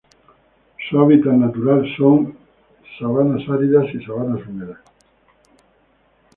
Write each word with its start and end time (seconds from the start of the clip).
Su 0.89 0.99
hábitat 0.99 1.33
natural 1.33 1.85
son: 1.95 2.35
sabanas 2.99 3.47
áridas 3.47 3.85
y 3.93 4.03
sabanas 4.03 4.43
húmedas. 4.47 4.79